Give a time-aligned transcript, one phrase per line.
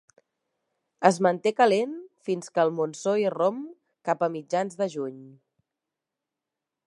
[1.09, 1.93] Es manté calent
[2.29, 3.61] fins que el monsó irromp
[4.09, 5.19] cap a mitjans de juny.